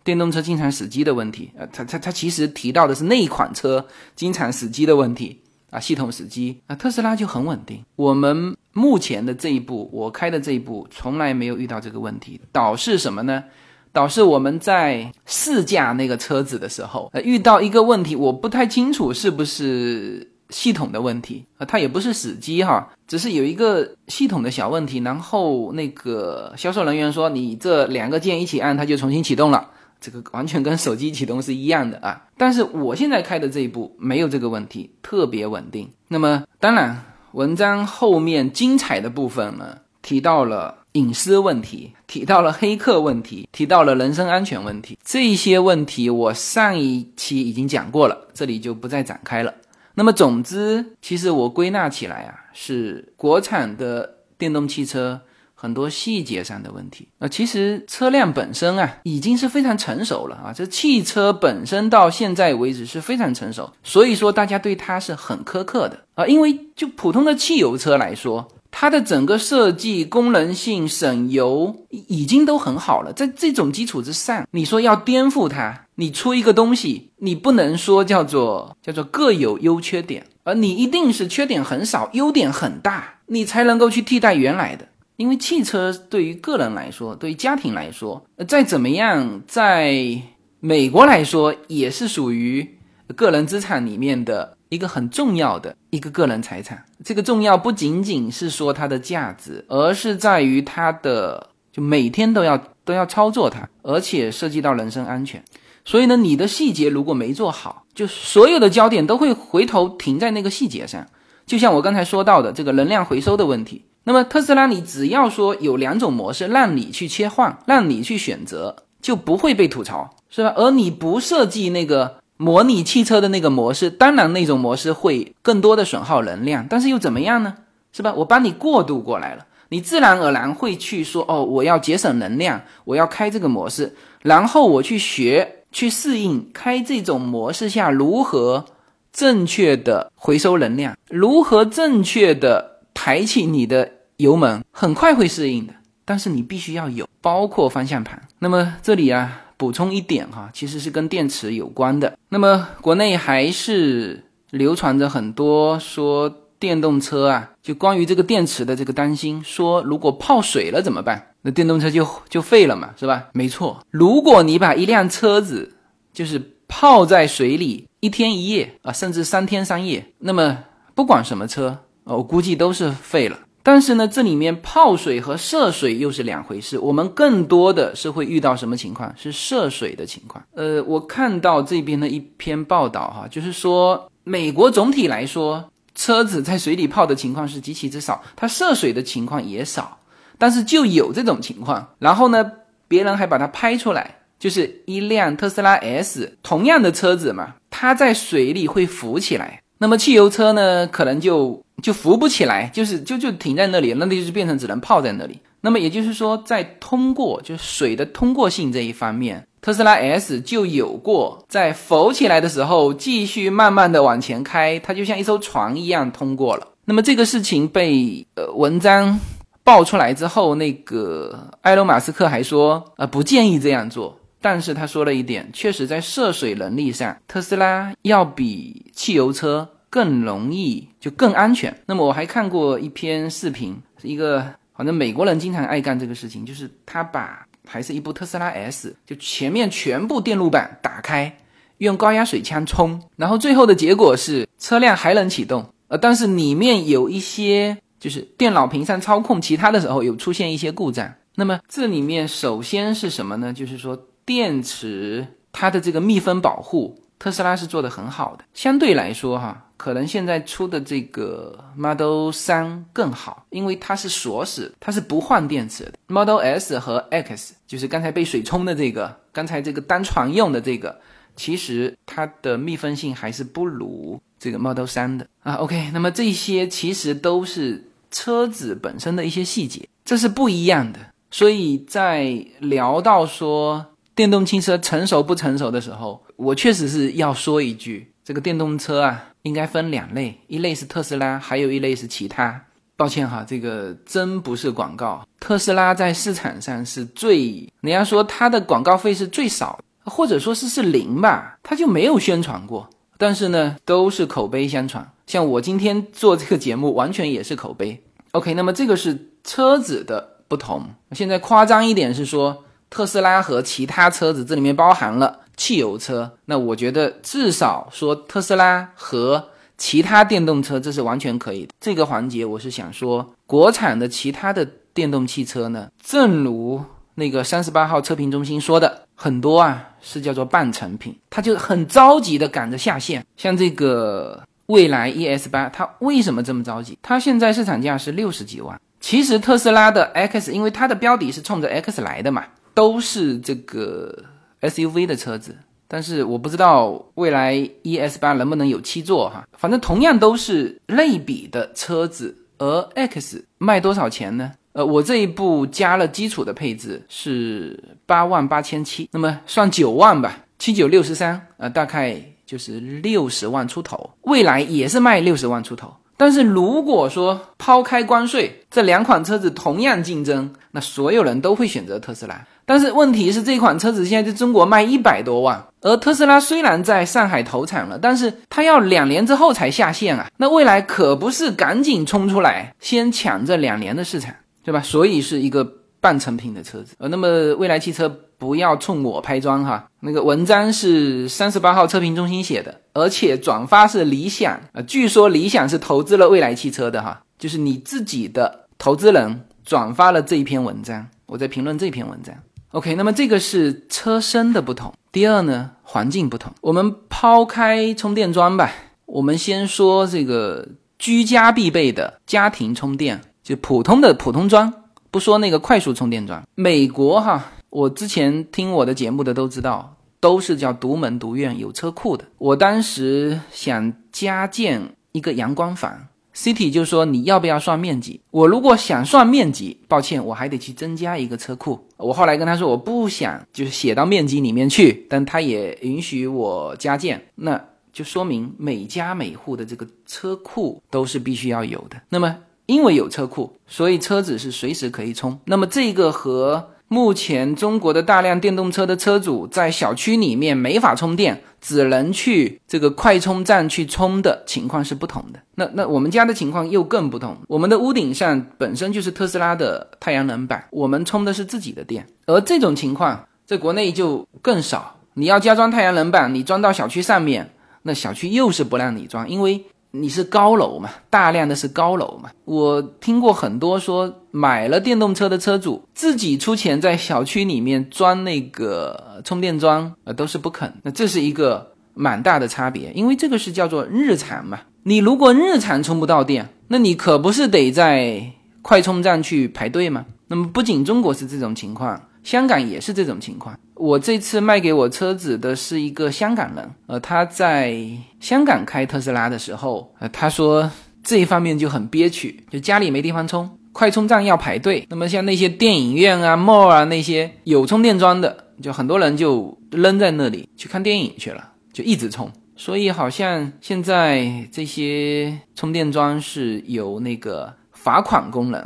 [0.04, 5.40] 电动车经常死机的问题，呃，它它它其实提到的是那一款车经常死机的问题。
[5.70, 7.80] 啊，系统死机啊，特斯拉就很稳定。
[7.94, 12.40] 我们目前的这一步，我开的这一步，从来没有遇到这个问题。
[12.52, 13.44] 导致什么呢？
[13.92, 25.00] 导致我们在试驾那个车子的时候，呃，遇到一个问题，我不太清楚是不是系统的问题啊，它也不是死机哈，只是有一个系统的小问题。
[25.00, 29.70] 然后那个销售人员说，你这两个键一起按，它就重新启动了。
[30.00, 35.90] 这个完全跟手机启动是一样的啊，但是我现在开的这一部没有这个问题，特别稳定。
[36.08, 44.98] 那么当然，文章后面精彩的部分呢，提到了隐私问题，提到了黑客问题，提到了人身安全问题。
[45.04, 49.54] 这些问题我上一期已经讲过了，这里就不再展开了。
[49.94, 55.20] 那么总之，其实我归纳起来啊，是国产的电动汽车。
[55.62, 60.54] 很多细节上的问题，那其实车辆本身啊，已经是非常成熟了啊。
[60.56, 66.26] 这汽车本身到现在为止是非常成熟，所以说大家对它是很苛刻的啊。
[66.26, 73.12] 因为就普通的汽油车来说，它的整个设计、功能性、省油已经都很好了。
[73.12, 84.86] 在这种基础之上，你说要颠覆它，你出一个东西，你不能说叫做叫做各有优缺点，而你一定是缺点很少，优点很大，你才能够去替代原来的。
[85.20, 90.18] 因为汽车对于个人来说，对于家庭来说，再怎么样，在
[90.60, 92.66] 美国来说也是属于
[93.14, 96.82] 个人资产里面的一个很重要的一个个人财产。
[97.04, 102.56] 这个重要不仅仅是说它的价值，而是在于它的就每天都要
[102.86, 105.44] 都要操作它，而且涉及到人身安全。
[105.84, 111.06] 所以呢，你的细节如果没做好，就所有的焦点都会回头停在那个细节上。
[111.44, 113.84] 就像我刚才说到的这个能量回收的问题。
[114.04, 120.52] 那么特斯拉，你只要说有两种模式让你去切换，让你去选择，就不会被吐槽，是吧？
[120.56, 127.54] 而你不设计那个模拟汽车的那个模式，当然那种模式会更多的损耗能量，但是又怎么样呢？
[127.92, 128.14] 是吧？
[128.14, 138.64] 我帮你过渡过来了，你自然而然会去说哦，我要节省能量，我要开这个模式，然后我去学去适应开这种模式下如何
[139.12, 145.74] 正确的回收能量，如何正确的抬起你的油门，很快会适应的。
[146.04, 148.20] 但是你必须要有，包括方向盘。
[148.40, 152.18] 那么这里啊，补充一点哈，其实是跟电池有关的。
[152.28, 156.28] 那么国内还是流传着很多说
[156.58, 161.28] 电动车啊，就关于这个电池的这个担心，说如果泡水了怎么办？
[161.42, 163.28] 那电动车就就废了嘛，是吧？
[163.32, 165.72] 没错，如果你把一辆车子
[166.12, 170.58] 就是泡在水里一天一夜啊，甚至三天三夜，那么
[170.94, 171.78] 不管什么车，
[172.16, 173.38] 我估计都是废了。
[173.62, 176.78] 但是呢，这里面泡水和涉水又是两回事。
[176.78, 179.14] 我们更多的是会遇到什么情况？
[179.16, 180.42] 是涉水的情况。
[180.54, 189.98] 呃，我看到这边的一篇报道哈，就是说美国总体来说，车子在水里泡的情况是极其之少，它涉水的情况也少。
[190.38, 192.50] 但是就有这种情况，然后呢，
[192.88, 199.60] 别人还把它拍出来，就是一辆特斯拉 S 同样的车子嘛，它在水里会浮起来。
[199.76, 205.38] 那么汽油车呢，可能就就浮不起来，就是就就停在那里，那就是变成只能泡在那里。
[205.60, 216.66] 那么也就是说，在通过就水的通过性这一方面，特斯拉 S 就有过在浮起来的时候继续慢慢的往前开，它就像一艘船一样通过了。
[216.86, 219.20] 那么这个事情被呃文章
[219.62, 224.16] 爆出来之后，那个埃隆马斯克还说呃不建议这样做。
[224.42, 231.76] 但是他说了一点，确实在涉水能力上，特斯拉要比汽油车更容易，就更安全。
[231.86, 241.36] 那么我还看过一篇视频，一个反正美国人经常爱干这个事情，就是他把还是一部特斯拉 S，就前面全部电路板打开，
[241.78, 251.12] 用高压水枪冲，然后最后的结果是车辆还能启动，呃，但是里面有一些就是电脑屏上操控其他的时候有出现一些故障。
[251.34, 253.52] 那么这里面首先是什么呢？
[253.52, 254.06] 就是说。
[254.26, 258.44] 电池它的这个密封保护，特斯拉是做的很好的。
[258.54, 265.92] 相对来说，哈，可能现在出的这个 Model 三更好，因为它是锁死，它是不换电池的。
[266.08, 270.98] Model S 和 X 就是刚才被水冲的这个，刚才这个单床用的这个，
[271.36, 275.56] 其实它的密封性还是不如这个 Model 三的啊。
[275.56, 280.98] OK，那么这些其实都是车子本身的一些细节，这是不一样的。
[281.30, 283.84] 所以在聊到说。
[284.20, 292.62] 电动汽车成熟不成熟的时候，我确实是要说一句：这个电动车啊，应该分两类，一类是特斯拉，还有一类是其他。
[292.98, 295.26] 抱歉哈，这个真不是广告。
[295.40, 302.90] 特斯拉在市场上是最，人家说它的广告费是最少，或者说是是零吧，它就没有宣传过。
[303.16, 305.10] 但是呢，都是口碑相传。
[305.28, 307.98] 像我今天做这个节目，完全也是口碑。
[308.32, 310.90] OK，那么这个是车子的不同。
[311.12, 312.64] 现在夸张一点是说。
[312.90, 316.30] 特斯拉和其他车子，这里面包含了汽油车。
[316.44, 321.72] 那我觉得至少说特斯拉和其他电动车，这是完全可以的。
[321.80, 326.82] 这个环节我是想说，国产的其他的电动汽车呢，正如
[327.14, 333.24] 那个三十八号测评中心说的，很多啊是叫做半成品，它就很着急的赶着下线。
[333.36, 336.98] 像这个蔚来 ES 八，它为什么这么着急？
[337.00, 338.78] 它现在市场价是六十几万。
[339.00, 342.44] 其实特斯拉的 X，因为它的标底是冲着 X 来的嘛。
[342.80, 344.24] 都是这个
[344.62, 345.54] SUV 的车子，
[345.86, 349.46] 但是我不知道未来 ES 八能不能有七座哈。
[349.52, 354.52] 反正同样都是类比的车子，而 X 卖多少钱呢？
[354.72, 364.08] 呃，我这一部加了基础的配置是八万八千七，那么算九万吧，七九六十三，呃，大概就是六十万出头。
[364.22, 365.94] 未来也是卖六十万出头。
[366.20, 372.46] 但是如果说抛开关税，这两款车子同样竞争，那所有人都会选择特斯拉。
[372.66, 380.28] 但是问题是，这款车子现在在中国卖一百多万，而特斯拉虽然在上海投产了，但是它要两年之后才下线啊。
[380.36, 384.82] 那未来可不是赶紧冲出来，先抢这两年的市场，对吧？
[384.82, 385.64] 所以是一个
[386.00, 386.94] 半成品的车子。
[386.98, 392.80] 呃，那么未来汽车不要冲我拍砖哈，那个文章是三十八号测评中心写的。
[392.92, 402.34] 而且转发是理想呃，据说理想是投资了未来汽车的哈，就是你自己的投资人转发了这一篇文章，我在评论这篇文章。
[402.72, 404.92] OK，那么这个是车身的不同。
[405.12, 406.52] 第二呢，环境不同。
[406.60, 408.72] 我们抛开充电桩吧，
[409.06, 410.66] 我们先说这个
[410.98, 414.72] 居家必备的家庭充电，就普通的普通桩，
[415.10, 416.42] 不说那个快速充电桩。
[416.54, 419.96] 美国哈，我之前听我的节目的都知道。
[420.22, 422.26] 都是叫独门独院有车库的。
[422.36, 428.20] 我当时想加建一个阳光房，City 就说你要不要算面积？
[428.30, 431.82] 我如果想算面积，抱歉，我还得去增加一个车库。
[431.96, 437.58] 我后来跟他说我不想就是写到面积里面去，但他也允许我加建，那
[437.90, 441.96] 就说明每家每户的这个车库都是必须要有的。
[442.10, 442.36] 那么
[442.70, 445.36] 因为有车库，所以车子是随时可以充。
[445.46, 455.40] 那么这个和目前中国的大量电动车的车主在小区里面没法充电，只能去这个快充站去充的情况是不同的。
[455.56, 464.96] 那那我们家的情况又更不同，我们的屋顶上本身就是特斯拉的太阳能板，我们充的是自己的电，而这种情况在国内就更少。
[465.14, 467.50] 你要加装太阳能板，你装到小区上面，
[467.82, 469.64] 那小区又是不让你装，因为。
[469.92, 470.90] 你是高楼嘛？
[471.10, 472.30] 大量的是高楼嘛？
[472.44, 480.72] 我听过很多说买了电动车的车主自己出钱在小区里面装那个充电桩，呃，都是不肯。
[480.82, 484.60] 那这是一个蛮大的差别，因为这个是叫做日常嘛。
[484.84, 488.32] 你如果日常充不到电，那你可不是得在
[488.62, 490.06] 快充站去排队吗？
[490.28, 492.00] 那么不仅中国是这种情况。
[492.22, 493.58] 香港也是这种情况。
[493.74, 497.74] 我这次卖给我车子的是一个香港人，呃，他在
[498.20, 500.70] 香港开特斯拉的时候，呃，他说
[501.02, 504.86] 这一方面就很憋屈，就家里没地方充，快充站要排队。
[504.90, 512.30] 那么像那些电影院啊、mall 啊那些有充电桩的，就很多人就扔在那里去看电影去了，就一直充。
[512.54, 518.62] 所以好像现在这些充电桩是有那个罚款功能。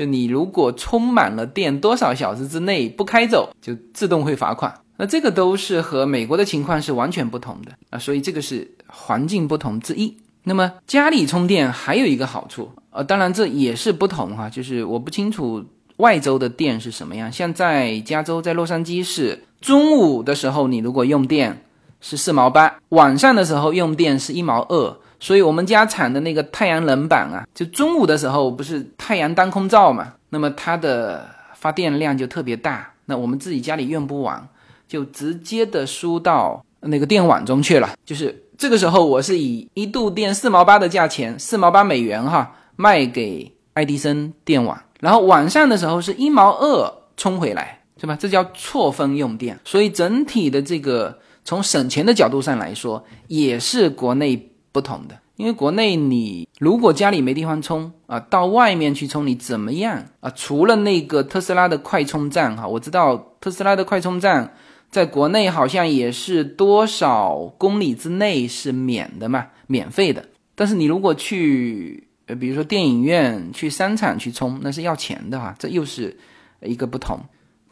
[0.00, 4.72] 就你如果充满了电多少小时之内不开走，就自动会罚款。
[4.96, 10.16] 那这个都是和美国的情况是完全不同的啊，所以这个是环境不同之一。
[10.44, 15.62] 那么家里充电还有一个好处，呃，当然这也是不同哈，就是我不清楚
[15.98, 17.30] 外州的电是什么样。
[17.30, 21.62] 像在加州，在洛杉矶是中午的时候你如果用电
[22.00, 24.96] 是四毛八，晚上的时候用电是一毛二。
[25.20, 34.48] 所以我们家产的那个太阳能板啊，就中午的时候不是太阳当空照嘛，那么它的发电量就特别大，那我们自己家里用不完，
[34.88, 37.90] 就直接的输到那个电网中去了。
[38.06, 48.16] 就是这个时候，我是以一度电四毛八的价钱，四毛八美元哈，卖给爱迪生电网，然后晚上的时候是一毛二充回来，是吧？
[48.18, 49.60] 这叫错峰用电。
[49.66, 54.46] 所以整体的这个从省钱的角度上来说，也是国内。
[54.72, 60.30] 不同的，因为国内你如果家里没地方充啊，到外面去充，你怎么样啊？
[60.30, 64.54] 除了那个特斯拉的快充站哈，我知道特斯拉的快充站
[64.90, 70.24] 在国内好像也是多少公里之内是免的嘛，免费的。
[70.54, 76.16] 但是你如果去呃，比如说电影院、去商场去充，那是要钱的哈，这又是
[76.62, 77.18] 一个不同。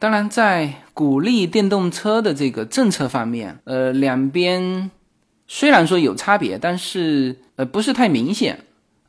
[0.01, 4.91] 当然，在鼓励电动车的这个政策方面，呃，两边。
[5.51, 8.67] 虽然说有差别，但是呃不是太明显，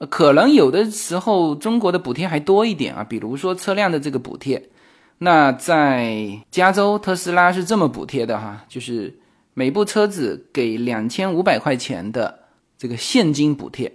[0.10, 4.70] 可能有的时候中国的补贴还多一点啊，比如说车辆的这个补贴，
[5.18, 9.20] 那在加州特斯拉是这么补贴的哈，就是
[9.54, 12.40] 每部车子给两千五百块钱的
[12.78, 13.92] 这个现金补贴，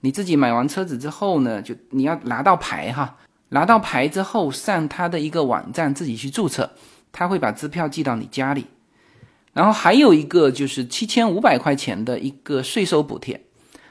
[0.00, 3.16] 你自己买完车子之后呢，就你要拿到牌哈，
[3.48, 6.70] 拿到牌之后上他的一个网站自己去注册，
[7.10, 8.66] 他会把支票寄到你家里。
[9.52, 13.40] 然后还有一个就是七千五百块钱的一个税收补贴，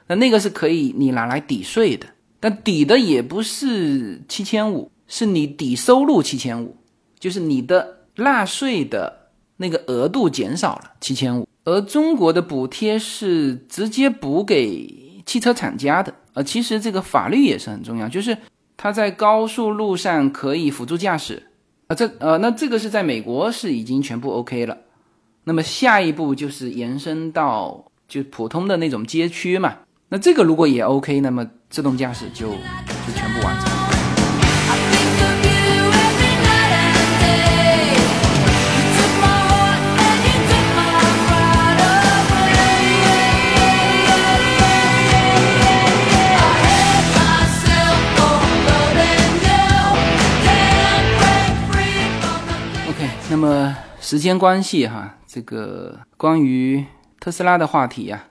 [0.08, 2.08] 那那个是可以你拿来抵税的，
[2.40, 6.78] 但抵的也不是七千五，是你抵收入七千五，
[7.20, 11.48] 就是你的纳税的那个额度减少了七千五。
[11.66, 18.38] 而中国的补贴是直接补给汽车厂家的，呃，其实这个法律也是很重要，就是
[18.78, 21.44] 它在高速路上可以辅助驾驶，
[21.88, 24.78] 啊，这呃，那这个是在美国是已经全部 OK 了。
[25.48, 29.76] 那么下一步就是延伸到就普通的那种街区嘛，
[30.10, 33.70] 那这个如果也 OK，那么自动驾驶就就全部完成。
[52.90, 55.14] OK，那么时间关系哈。
[55.38, 56.84] 这个关于
[57.20, 58.24] 特斯拉的话题呀，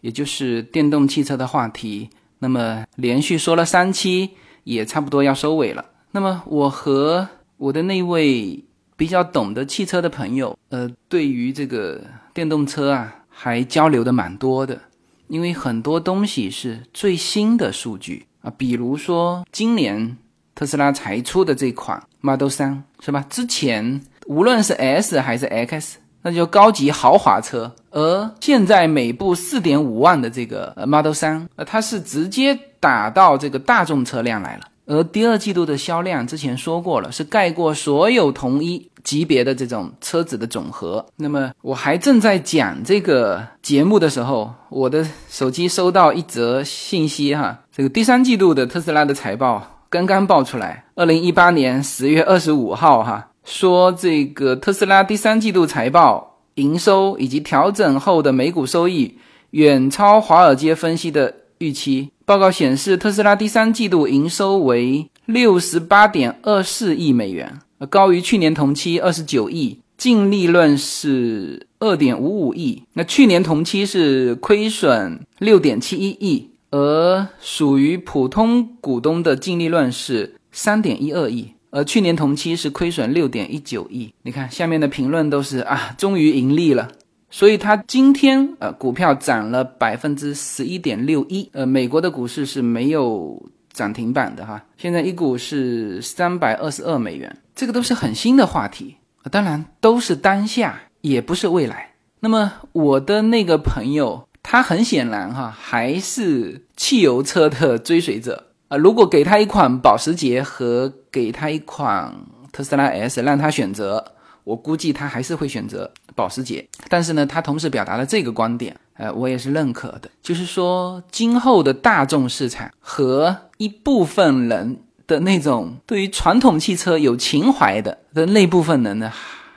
[0.00, 4.30] 也就是电动汽车的话题，那么连续说了三期，
[4.64, 5.84] 也差不多要收尾了。
[6.10, 7.28] 那么我和
[7.58, 8.64] 我的那位
[8.96, 12.02] 比较懂得汽车的朋友，呃，对于这个
[12.34, 14.80] 电动车啊，还交流的蛮多的，
[15.28, 20.16] 因为很多东西是最新的数据啊，比如说今年
[20.56, 23.24] 特斯拉才出的这款 Model 三，是吧？
[23.30, 25.98] 之前无论是 S 还是 X。
[26.22, 34.64] 那就高级豪华车，而现在每部四点五万的这个 Model 三，呃，它是直接打到这个大众车辆来了。
[34.86, 41.04] 而第二季度的销量之前说过了，是盖过所有同一级别的这种车子的总和。
[41.16, 59.16] 那么我还正在讲这个节目的时候，我的手机收到一则信息哈，这个第三季度的特斯拉的财报刚刚报出来，二零一八年十月二十五号哈，说这个特斯拉第三季度财报营收以及调整后的每股收益
[59.52, 62.10] 远超华尔街分析的预期。
[62.26, 72.82] 报告显示，特斯拉第三季度营收为六十八点二四亿美元，高于去年同期二十九亿，净利润是二点五五亿。
[72.92, 84.12] 那去年同期是亏损六点七一亿，而属于普通股东的净利润是三点一二亿，而去年同期是亏损六点一九亿。
[84.22, 86.88] 你看下面的评论都是啊，终于盈利了。
[87.30, 98.96] 所以它今天呃股票涨了百分之十一点六一，呃美国的股市是没有涨停板的哈，现在一股是三百二十二美元，这个都是很新的话题，
[99.30, 101.92] 当然都是当下，也不是未来。
[102.20, 112.14] 那么我的那个朋友，他很显然哈还是汽油车的追随者啊，如果给他一款保时捷和给他一款
[112.52, 114.12] 特斯拉 S，让他选择。
[114.44, 129.12] 我估计他还是会选择保时捷，但是呢，他同时表达了这个观点，呃，我也是认可的，就是说，今后的大众市场和一部分人的那种对于传统汽车有情怀的的那部分人呢，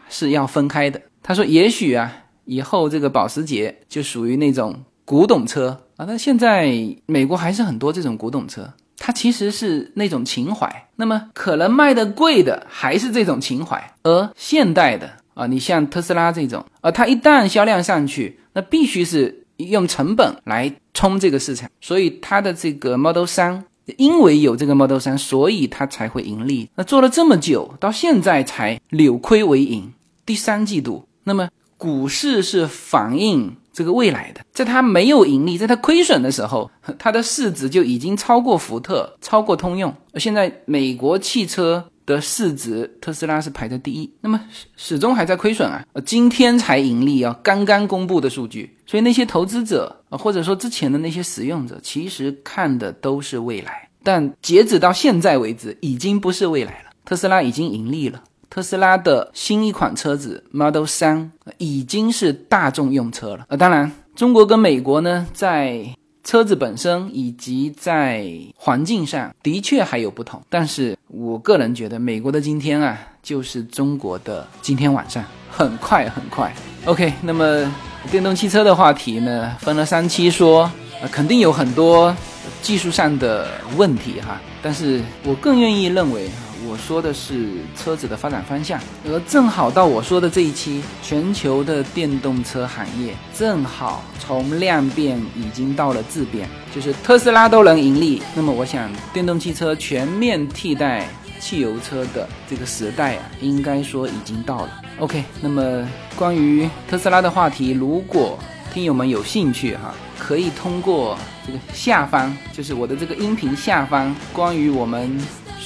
[0.10, 1.02] 是要分开的。
[1.24, 2.12] 他说，也许啊，
[2.44, 6.70] 以后这个保时捷就属于那种古董车啊，那现在
[7.06, 8.74] 美国还是很多这种古董车。
[9.04, 23.66] 它其实是那种情怀，那么可能卖的贵的还是这种情怀，而现代的啊，你像特斯拉这种，啊，它一旦销量上去，那必须是用成本来冲这个市场，所以它的这个 Model 三，
[23.98, 26.70] 因为有这个 Model 三，所以它才会盈利。
[26.76, 29.92] 那做了这么久，到现在才扭亏为盈，
[30.28, 33.56] 第三季度，那么股市是反映。
[33.74, 36.70] 这个未来的，在它没有盈利，在它亏损的时候，
[37.00, 39.94] 它的市值就已经超过福特，超过通用。
[40.16, 44.40] 现在美国汽车的市值，特斯拉是排在第一，那么
[44.76, 48.76] 始终还在亏损啊，今天才盈利啊，刚刚公布的数据。
[48.86, 56.90] 所以那些投资者啊，或者说之前的那些使用者，其实看的都是未来，但截止到现在为止，已经不是未来了。
[57.06, 58.22] 特斯拉已经盈利了。
[58.52, 63.46] 特斯拉的新一款车子 Model 三已经是大众用车了。
[63.48, 65.86] 呃，当然，中国跟美国呢，在
[66.22, 70.42] 车子本身以及在环境上的确还有不同。
[70.50, 76.54] 但是我个人觉得，美国的今天啊，就是中国的今天晚上，很快很快。
[76.84, 77.74] OK，那么
[78.12, 80.70] 电动汽车的话题呢，分了三期说，
[81.02, 82.14] 呃，肯定有很多
[82.62, 83.48] 技术上的
[83.78, 84.42] 问题哈。
[84.62, 86.30] 但是我更愿意认为。
[86.72, 101.10] 我说的是车子的发展方向，而正好到我说的这一期，全球的电动车行业正好从量变已经到了质变，就是特斯拉都能盈利，那么我想电动汽车全面替代
[101.42, 104.82] 汽油车的这个时代啊，应该说已经到了。
[105.00, 108.40] OK，那么关于特斯拉的话题，如果
[108.74, 115.20] 听友们有兴趣哈，可以通过这个下方，就是我的这个音频下方，关于我们。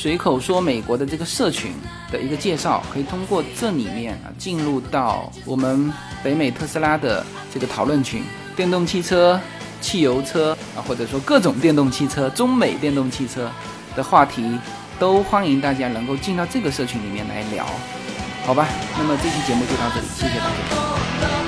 [0.06, 1.74] 随口说美国的这个社群
[2.12, 5.92] 的一个介绍，可以通过这里面啊进入到我们
[6.24, 8.22] 北美特斯拉的这个讨论群，
[8.56, 9.42] 电动汽车、
[9.82, 13.50] 汽油车啊，或者说各种电动汽车、中美电动汽车
[13.96, 14.60] 的话题，
[15.00, 17.66] 都欢迎大家能够进到这个社群里面来聊，
[18.46, 18.68] 好吧？
[19.00, 21.45] 那么这期节目就到这里，谢谢大家。